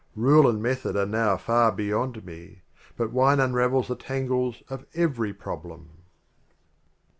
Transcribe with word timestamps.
Rule 0.15 0.49
and 0.49 0.59
Method 0.63 0.95
are 0.97 1.05
now 1.05 1.37
far 1.37 1.71
be 1.71 1.85
yond 1.85 2.25
me, 2.25 2.63
But 2.97 3.11
Wine 3.11 3.39
unravels 3.39 3.87
the 3.87 3.95
Tangles 3.95 4.63
of 4.67 4.87
every 4.95 5.31
Problem. 5.31 5.89